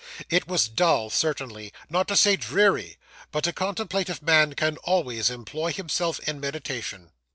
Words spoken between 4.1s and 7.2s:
man can always employ himself in meditation.